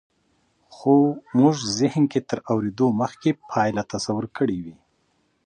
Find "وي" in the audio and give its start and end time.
4.63-4.75